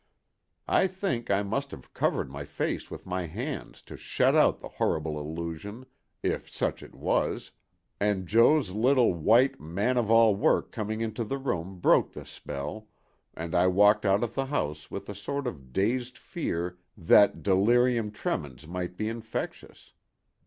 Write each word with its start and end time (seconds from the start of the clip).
I 0.67 0.87
think 0.87 1.29
I 1.29 1.43
must 1.43 1.69
have 1.69 1.93
covered 1.93 2.31
my 2.31 2.43
face 2.43 2.89
with 2.89 3.05
my 3.05 3.27
hands 3.27 3.83
to 3.83 3.95
shut 3.95 4.33
out 4.33 4.57
the 4.57 4.67
horrible 4.67 5.19
illusion, 5.19 5.85
if 6.23 6.51
such 6.51 6.81
it 6.81 6.95
was, 6.95 7.51
and 7.99 8.25
Jo.'s 8.27 8.71
little 8.71 9.13
white 9.13 9.59
man 9.61 9.97
of 9.99 10.09
all 10.09 10.35
work 10.35 10.71
coming 10.71 11.01
into 11.01 11.23
the 11.23 11.37
room 11.37 11.77
broke 11.77 12.13
the 12.13 12.25
spell, 12.25 12.87
and 13.35 13.53
I 13.53 13.67
walked 13.67 14.03
out 14.03 14.23
of 14.23 14.33
the 14.33 14.47
house 14.47 14.89
with 14.89 15.07
a 15.07 15.13
sort 15.13 15.45
of 15.45 15.71
dazed 15.71 16.17
fear 16.17 16.79
that 16.97 17.43
delirium 17.43 18.09
tremens 18.09 18.65
might 18.67 18.97
be 18.97 19.07
infectious. 19.07 19.93